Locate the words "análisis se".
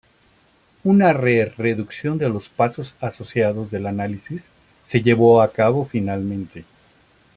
3.85-5.03